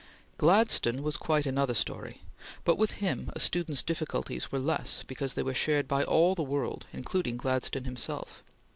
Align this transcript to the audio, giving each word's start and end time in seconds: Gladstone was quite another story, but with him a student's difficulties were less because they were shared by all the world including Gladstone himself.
Gladstone 0.39 1.03
was 1.03 1.15
quite 1.15 1.45
another 1.45 1.75
story, 1.75 2.23
but 2.65 2.79
with 2.79 2.93
him 2.93 3.29
a 3.35 3.39
student's 3.39 3.83
difficulties 3.83 4.51
were 4.51 4.57
less 4.57 5.03
because 5.03 5.35
they 5.35 5.43
were 5.43 5.53
shared 5.53 5.87
by 5.87 6.03
all 6.03 6.33
the 6.33 6.41
world 6.41 6.87
including 6.91 7.37
Gladstone 7.37 7.83
himself. 7.83 8.41